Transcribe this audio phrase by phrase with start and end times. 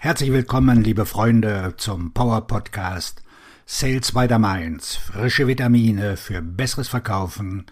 [0.00, 3.20] Herzlich willkommen, liebe Freunde, zum Power Podcast
[3.66, 4.94] Sales by the Mainz.
[4.94, 7.66] Frische Vitamine für besseres Verkaufen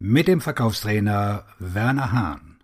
[0.00, 2.58] mit dem Verkaufstrainer Werner Hahn.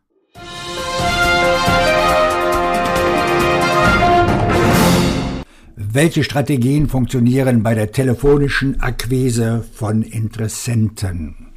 [5.76, 11.52] Welche Strategien funktionieren bei der telefonischen Akquise von Interessenten?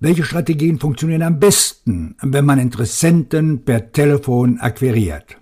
[0.00, 5.38] Welche Strategien funktionieren am besten, wenn man Interessenten per Telefon akquiriert?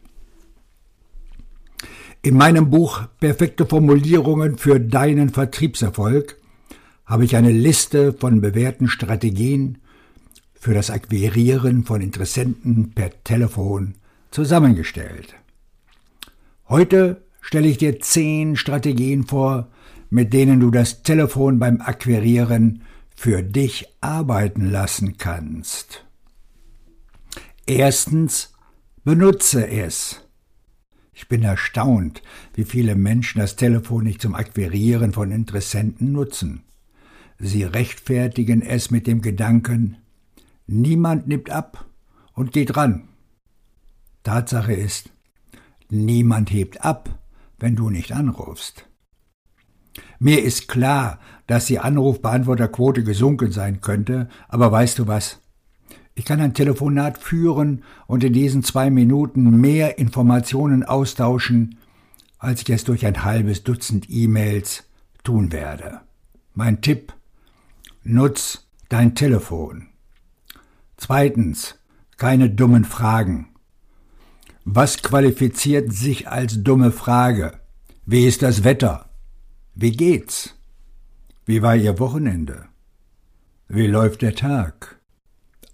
[2.22, 6.36] In meinem Buch Perfekte Formulierungen für deinen Vertriebserfolg
[7.04, 9.78] habe ich eine Liste von bewährten Strategien
[10.54, 13.94] für das Akquirieren von Interessenten per Telefon
[14.32, 15.34] zusammengestellt.
[16.68, 19.68] Heute stelle ich dir zehn Strategien vor,
[20.10, 22.82] mit denen du das Telefon beim Akquirieren
[23.14, 26.04] für dich arbeiten lassen kannst.
[27.66, 28.52] Erstens,
[29.04, 30.25] benutze es.
[31.18, 36.62] Ich bin erstaunt, wie viele Menschen das Telefon nicht zum Akquirieren von Interessenten nutzen.
[37.38, 39.96] Sie rechtfertigen es mit dem Gedanken,
[40.66, 41.86] niemand nimmt ab
[42.34, 43.08] und geht ran.
[44.24, 45.10] Tatsache ist,
[45.88, 47.18] niemand hebt ab,
[47.58, 48.86] wenn du nicht anrufst.
[50.18, 55.40] Mir ist klar, dass die Anrufbeantworterquote gesunken sein könnte, aber weißt du was?
[56.18, 61.76] Ich kann ein Telefonat führen und in diesen zwei Minuten mehr Informationen austauschen,
[62.38, 64.84] als ich es durch ein halbes Dutzend E-Mails
[65.24, 66.00] tun werde.
[66.54, 67.12] Mein Tipp,
[68.02, 69.88] nutz dein Telefon.
[70.96, 71.78] Zweitens,
[72.16, 73.48] keine dummen Fragen.
[74.64, 77.60] Was qualifiziert sich als dumme Frage?
[78.06, 79.10] Wie ist das Wetter?
[79.74, 80.54] Wie geht's?
[81.44, 82.64] Wie war Ihr Wochenende?
[83.68, 84.95] Wie läuft der Tag?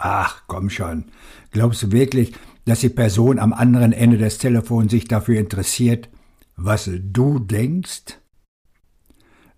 [0.05, 1.05] Ach, komm schon.
[1.53, 2.33] Glaubst du wirklich,
[2.65, 6.09] dass die Person am anderen Ende des Telefons sich dafür interessiert,
[6.57, 8.19] was du denkst?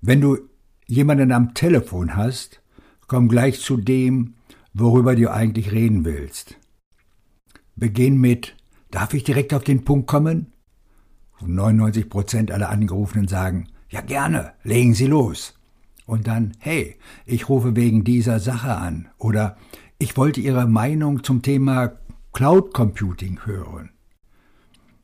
[0.03, 0.36] Wenn du
[0.86, 2.61] jemanden am Telefon hast,
[3.07, 4.35] komm gleich zu dem,
[4.74, 6.57] worüber du eigentlich reden willst.
[7.74, 8.55] Beginn mit
[8.91, 10.52] Darf ich direkt auf den Punkt kommen?
[11.41, 15.55] 99 Prozent aller Angerufenen sagen Ja gerne, legen Sie los.
[16.05, 19.57] Und dann Hey, ich rufe wegen dieser Sache an oder
[19.98, 21.92] ich wollte Ihre Meinung zum Thema
[22.32, 23.90] Cloud Computing hören.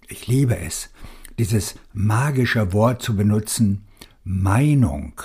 [0.09, 0.91] Ich liebe es,
[1.39, 3.85] dieses magische Wort zu benutzen,
[4.25, 5.21] Meinung.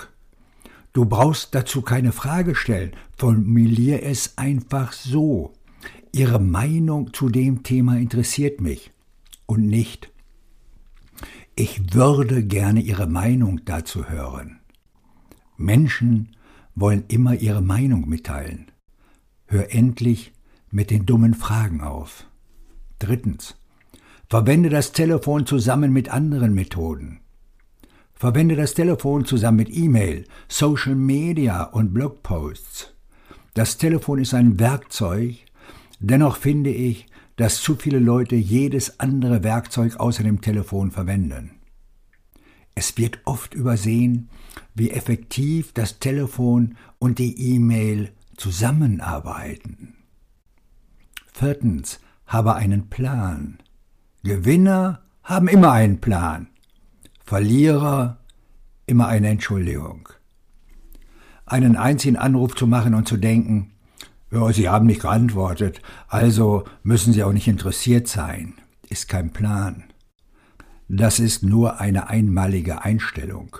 [0.94, 5.54] Du brauchst dazu keine Frage stellen, formulier es einfach so.
[6.12, 8.92] Ihre Meinung zu dem Thema interessiert mich
[9.46, 10.12] und nicht.
[11.56, 14.60] Ich würde gerne Ihre Meinung dazu hören.
[15.58, 16.36] Menschen
[16.76, 18.72] wollen immer ihre Meinung mitteilen.
[19.48, 20.34] Hör endlich
[20.72, 22.26] mit den dummen Fragen auf.
[23.00, 23.56] Drittens.
[24.28, 27.20] Verwende das Telefon zusammen mit anderen Methoden.
[28.16, 32.94] Verwende das Telefon zusammen mit E-Mail, Social Media und Blogposts.
[33.54, 35.36] Das Telefon ist ein Werkzeug,
[36.00, 41.52] dennoch finde ich, dass zu viele Leute jedes andere Werkzeug außer dem Telefon verwenden.
[42.74, 44.30] Es wird oft übersehen,
[44.74, 49.96] wie effektiv das Telefon und die E-Mail zusammenarbeiten.
[51.34, 53.60] Viertens, habe einen Plan.
[54.24, 56.48] Gewinner haben immer einen Plan.
[57.24, 58.18] Verlierer
[58.86, 60.10] immer eine Entschuldigung.
[61.46, 63.72] Einen einzigen Anruf zu machen und zu denken,
[64.32, 68.56] ja, Sie haben nicht geantwortet, also müssen Sie auch nicht interessiert sein,
[68.90, 69.86] ist kein Plan.
[70.88, 73.58] Das ist nur eine einmalige Einstellung.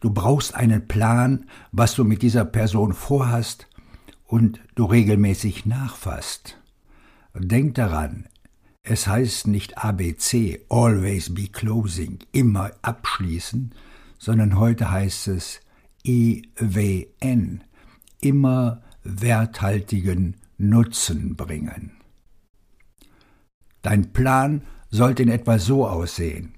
[0.00, 3.68] Du brauchst einen Plan, was du mit dieser Person vorhast
[4.32, 6.56] und du regelmäßig nachfasst.
[7.34, 8.28] Denk daran,
[8.82, 13.74] es heißt nicht ABC, always be closing, immer abschließen,
[14.18, 15.60] sondern heute heißt es
[16.02, 17.62] EWN,
[18.22, 21.90] immer werthaltigen Nutzen bringen.
[23.82, 26.54] Dein Plan sollte in etwa so aussehen.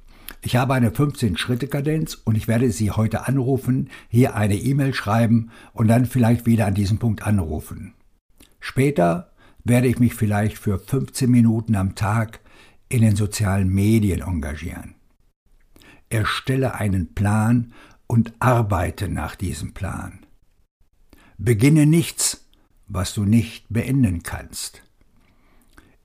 [0.46, 5.88] Ich habe eine 15-Schritte-Kadenz und ich werde Sie heute anrufen, hier eine E-Mail schreiben und
[5.88, 7.94] dann vielleicht wieder an diesem Punkt anrufen.
[8.61, 9.32] Später
[9.64, 12.41] werde ich mich vielleicht für 15 Minuten am Tag
[12.91, 14.96] in den sozialen Medien engagieren.
[16.11, 17.73] Erstelle einen Plan
[18.06, 20.26] und arbeite nach diesem Plan.
[21.38, 22.50] Beginne nichts,
[22.87, 24.82] was du nicht beenden kannst.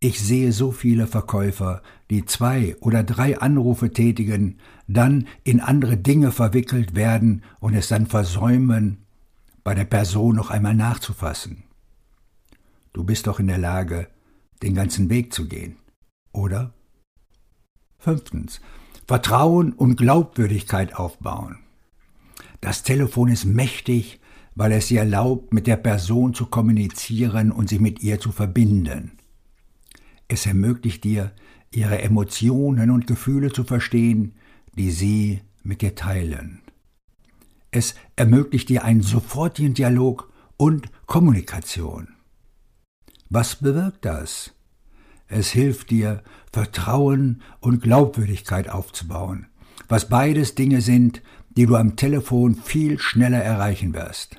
[0.01, 6.31] Ich sehe so viele Verkäufer, die zwei oder drei Anrufe tätigen, dann in andere Dinge
[6.31, 9.05] verwickelt werden und es dann versäumen,
[9.63, 11.63] bei der Person noch einmal nachzufassen.
[12.93, 14.07] Du bist doch in der Lage,
[14.63, 15.75] den ganzen Weg zu gehen,
[16.31, 16.73] oder?
[17.97, 18.61] Fünftens.
[19.05, 21.59] Vertrauen und Glaubwürdigkeit aufbauen.
[22.61, 24.19] Das Telefon ist mächtig,
[24.55, 29.18] weil es dir erlaubt, mit der Person zu kommunizieren und sich mit ihr zu verbinden.
[30.29, 31.33] Es ermöglicht dir,
[31.71, 34.35] ihre Emotionen und Gefühle zu verstehen,
[34.75, 36.61] die sie mit dir teilen.
[37.71, 42.09] Es ermöglicht dir einen sofortigen Dialog und Kommunikation.
[43.29, 44.53] Was bewirkt das?
[45.27, 49.47] Es hilft dir, Vertrauen und Glaubwürdigkeit aufzubauen,
[49.87, 54.37] was beides Dinge sind, die du am Telefon viel schneller erreichen wirst.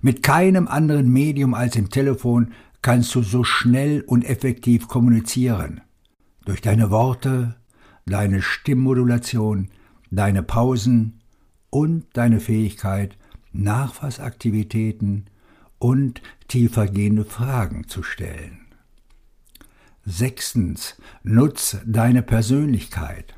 [0.00, 5.80] Mit keinem anderen Medium als im Telefon kannst du so schnell und effektiv kommunizieren.
[6.44, 7.56] Durch deine Worte,
[8.06, 9.68] deine Stimmmodulation,
[10.10, 11.20] deine Pausen
[11.70, 13.16] und deine Fähigkeit,
[13.52, 15.26] Nachfassaktivitäten
[15.78, 18.60] und tiefergehende Fragen zu stellen.
[20.04, 23.34] Sechstens, nutz deine Persönlichkeit.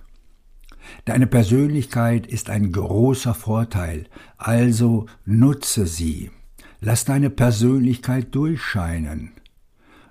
[1.05, 4.07] Deine Persönlichkeit ist ein großer Vorteil,
[4.37, 6.31] also nutze sie.
[6.85, 9.31] Lass deine Persönlichkeit durchscheinen.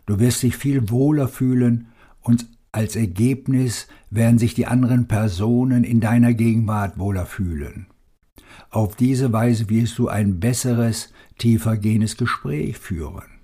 [0.06, 1.88] Du wirst dich viel wohler fühlen
[2.22, 7.88] und als Ergebnis werden sich die anderen Personen in deiner Gegenwart wohler fühlen.
[8.70, 13.42] Auf diese Weise wirst du ein besseres, tiefergehendes Gespräch führen.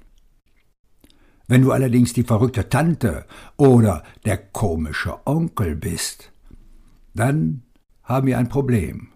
[1.49, 3.25] Wenn du allerdings die verrückte Tante
[3.57, 6.31] oder der komische Onkel bist,
[7.13, 7.63] dann
[8.03, 9.09] haben wir ein Problem.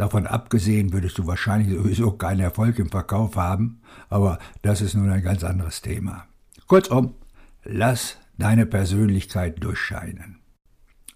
[0.00, 5.10] Davon abgesehen würdest du wahrscheinlich sowieso keinen Erfolg im Verkauf haben, aber das ist nun
[5.10, 6.24] ein ganz anderes Thema.
[6.66, 7.16] Kurzum,
[7.64, 10.38] lass deine Persönlichkeit durchscheinen.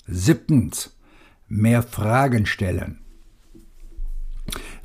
[0.06, 0.98] Siebtens,
[1.48, 2.98] mehr Fragen stellen.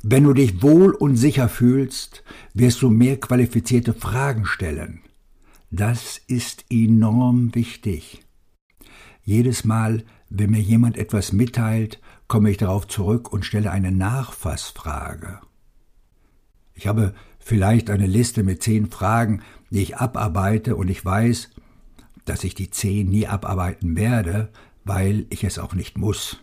[0.02, 2.24] Wenn du dich wohl und sicher fühlst,
[2.54, 5.02] wirst du mehr qualifizierte Fragen stellen.
[5.70, 8.24] Das ist enorm wichtig.
[9.24, 15.40] Jedes Mal, wenn mir jemand etwas mitteilt, komme ich darauf zurück und stelle eine Nachfassfrage.
[16.74, 21.50] Ich habe vielleicht eine Liste mit zehn Fragen, die ich abarbeite, und ich weiß,
[22.24, 24.50] dass ich die zehn nie abarbeiten werde,
[24.84, 26.40] weil ich es auch nicht muss.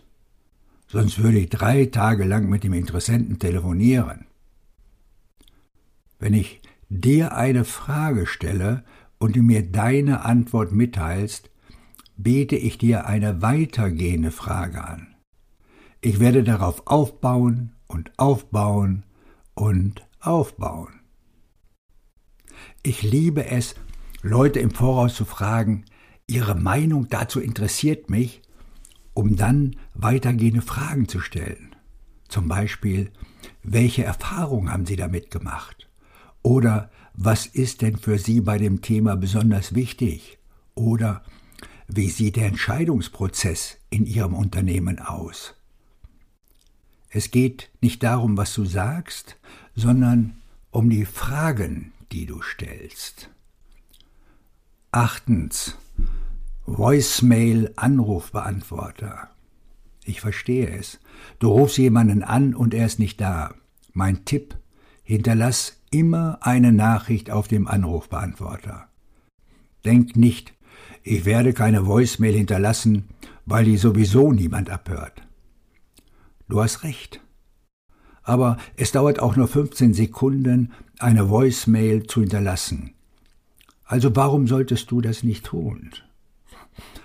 [0.88, 4.26] Sonst würde ich drei Tage lang mit dem Interessenten telefonieren.
[6.18, 8.84] Wenn ich dir eine Frage stelle
[9.16, 11.50] und du mir deine Antwort mitteilst,
[12.18, 15.14] bete ich dir eine weitergehende Frage an.
[16.00, 19.04] Ich werde darauf aufbauen und aufbauen
[19.54, 21.00] und aufbauen.
[22.84, 23.74] Ich liebe es,
[24.22, 25.84] Leute im Voraus zu fragen,
[26.28, 28.42] ihre Meinung dazu interessiert mich,
[29.12, 31.74] um dann weitergehende Fragen zu stellen.
[32.28, 33.10] Zum Beispiel,
[33.64, 35.88] welche Erfahrungen haben Sie damit gemacht?
[36.42, 40.38] Oder was ist denn für Sie bei dem Thema besonders wichtig?
[40.76, 41.24] Oder
[41.88, 45.57] wie sieht der Entscheidungsprozess in Ihrem Unternehmen aus?
[47.10, 49.36] Es geht nicht darum, was du sagst,
[49.74, 50.36] sondern
[50.70, 53.30] um die Fragen, die du stellst.
[54.92, 55.76] Achtens.
[56.66, 59.30] Voicemail Anrufbeantworter.
[60.04, 61.00] Ich verstehe es.
[61.38, 63.54] Du rufst jemanden an und er ist nicht da.
[63.94, 64.54] Mein Tipp,
[65.02, 68.88] hinterlass immer eine Nachricht auf dem Anrufbeantworter.
[69.84, 70.52] Denk nicht,
[71.02, 73.08] ich werde keine Voicemail hinterlassen,
[73.46, 75.22] weil die sowieso niemand abhört.
[76.48, 77.20] Du hast recht.
[78.22, 82.94] Aber es dauert auch nur 15 Sekunden, eine Voicemail zu hinterlassen.
[83.84, 85.90] Also warum solltest du das nicht tun?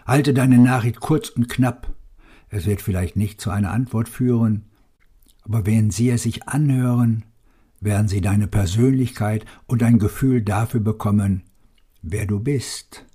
[0.05, 1.93] Halte deine Nachricht kurz und knapp.
[2.49, 4.65] Es wird vielleicht nicht zu einer Antwort führen,
[5.43, 7.25] aber wenn sie es sich anhören,
[7.79, 11.43] werden sie deine Persönlichkeit und ein Gefühl dafür bekommen,
[12.01, 13.05] wer du bist.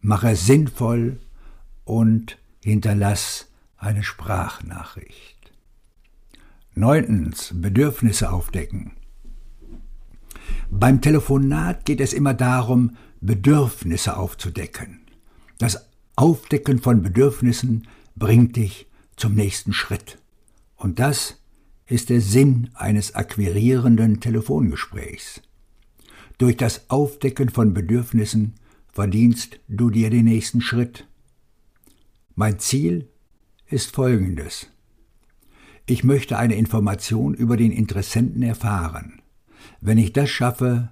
[0.00, 1.20] Mach es sinnvoll
[1.84, 3.49] und hinterlass
[3.80, 5.52] eine Sprachnachricht.
[6.74, 8.92] Neuntens, Bedürfnisse aufdecken.
[10.70, 15.00] Beim Telefonat geht es immer darum, Bedürfnisse aufzudecken.
[15.58, 20.18] Das Aufdecken von Bedürfnissen bringt dich zum nächsten Schritt.
[20.76, 21.38] Und das
[21.86, 25.42] ist der Sinn eines akquirierenden Telefongesprächs.
[26.38, 28.54] Durch das Aufdecken von Bedürfnissen
[28.92, 31.06] verdienst du dir den nächsten Schritt.
[32.34, 33.08] Mein Ziel
[33.70, 34.66] ist folgendes.
[35.86, 39.22] Ich möchte eine Information über den Interessenten erfahren.
[39.80, 40.90] Wenn ich das schaffe,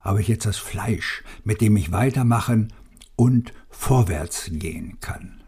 [0.00, 2.72] habe ich jetzt das Fleisch, mit dem ich weitermachen
[3.16, 5.42] und vorwärts gehen kann.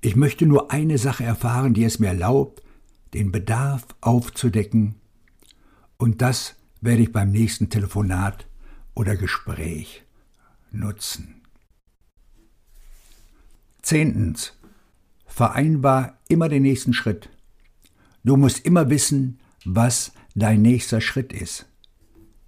[0.00, 2.62] Ich möchte nur eine Sache erfahren, die es mir erlaubt,
[3.14, 4.96] den Bedarf aufzudecken,
[5.98, 8.46] und das werde ich beim nächsten Telefonat
[8.94, 10.04] oder Gespräch
[10.70, 11.42] nutzen.
[13.82, 14.52] Zehntens.
[15.36, 17.28] Vereinbar immer den nächsten Schritt.
[18.24, 21.66] Du musst immer wissen, was dein nächster Schritt ist.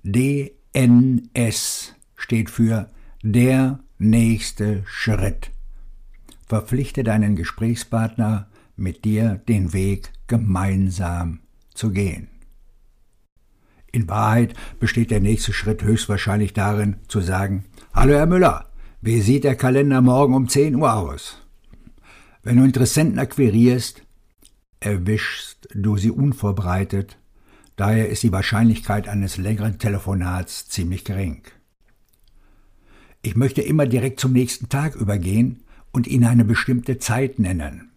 [0.04, 2.88] DNS steht für
[3.23, 5.50] der nächste Schritt.
[6.47, 11.40] Verpflichte deinen Gesprächspartner, mit dir den Weg gemeinsam
[11.75, 12.28] zu gehen.
[13.92, 18.71] In Wahrheit besteht der nächste Schritt höchstwahrscheinlich darin, zu sagen, Hallo Herr Müller,
[19.02, 21.48] wie sieht der Kalender morgen um 10 Uhr aus?
[22.49, 24.00] Wenn du Interessenten akquirierst,
[24.81, 27.19] erwischst du sie unvorbereitet,
[27.76, 31.43] daher ist die Wahrscheinlichkeit eines längeren Telefonats ziemlich gering.
[33.21, 35.62] Ich möchte immer direkt zum nächsten Tag übergehen
[35.93, 37.90] und Ihnen eine bestimmte Zeit nennen.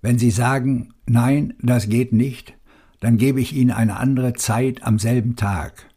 [0.00, 2.54] Wenn Sie sagen, nein, das geht nicht,
[3.00, 5.90] dann gebe ich Ihnen eine andere Zeit am selben Tag.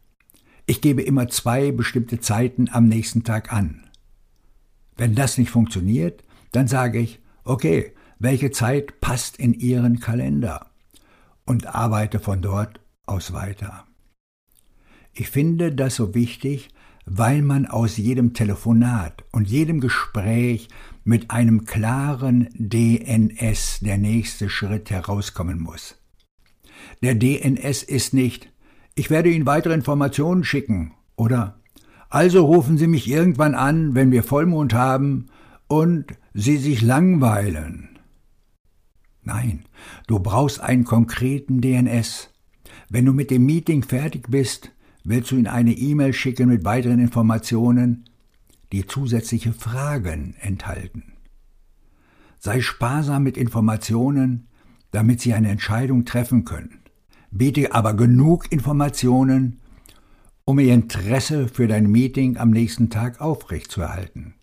[0.66, 3.84] Ich gebe immer zwei bestimmte Zeiten am nächsten Tag an.
[4.98, 10.70] Wenn das nicht funktioniert, dann sage ich, okay, welche Zeit passt in Ihren Kalender
[11.46, 13.86] und arbeite von dort aus weiter.
[15.14, 16.68] Ich finde das so wichtig,
[17.06, 20.68] weil man aus jedem Telefonat und jedem Gespräch
[21.04, 26.02] mit einem klaren DNS der nächste Schritt herauskommen muss.
[27.02, 28.52] Der DNS ist nicht,
[28.96, 31.60] ich werde Ihnen weitere Informationen schicken oder
[32.10, 35.28] also rufen Sie mich irgendwann an, wenn wir Vollmond haben
[35.68, 37.98] und Sie sich langweilen.
[39.22, 39.64] Nein,
[40.06, 42.30] du brauchst einen konkreten DNS.
[42.88, 44.70] Wenn du mit dem Meeting fertig bist,
[45.02, 48.04] willst du ihm eine E-Mail schicken mit weiteren Informationen,
[48.72, 51.14] die zusätzliche Fragen enthalten.
[52.38, 54.48] Sei sparsam mit Informationen,
[54.90, 56.80] damit sie eine Entscheidung treffen können.
[57.30, 59.60] Biete aber genug Informationen,
[60.44, 64.34] um ihr Interesse für dein Meeting am nächsten Tag aufrechtzuerhalten.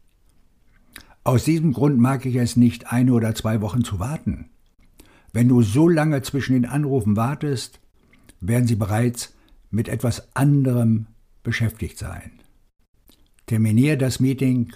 [1.24, 4.50] Aus diesem Grund mag ich es nicht, eine oder zwei Wochen zu warten.
[5.32, 7.80] Wenn du so lange zwischen den Anrufen wartest,
[8.42, 9.34] werden sie bereits
[9.72, 11.08] mit etwas anderem
[11.42, 12.32] beschäftigt sein.
[13.46, 14.74] Terminiere das Meeting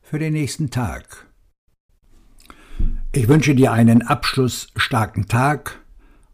[0.00, 1.26] für den nächsten Tag.
[3.12, 5.82] Ich wünsche dir einen abschlussstarken Tag,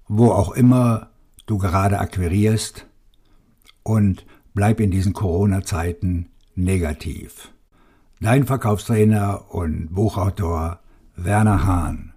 [0.06, 1.10] wo auch immer
[1.46, 2.86] du gerade akquirierst
[3.82, 7.53] und bleib in diesen Corona-Zeiten negativ.
[8.24, 10.80] Dein Verkaufstrainer und Buchautor
[11.14, 12.13] Werner Hahn